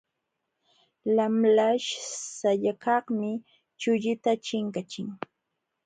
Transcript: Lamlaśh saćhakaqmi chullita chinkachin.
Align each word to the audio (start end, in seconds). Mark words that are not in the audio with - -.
Lamlaśh 1.15 1.89
saćhakaqmi 2.37 3.31
chullita 3.79 4.31
chinkachin. 4.45 5.07